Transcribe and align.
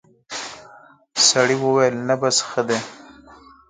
سړی 1.27 1.55
وویل 1.61 1.95
نبض 2.09 2.37
ښه 2.49 2.61
دی. 2.67 2.79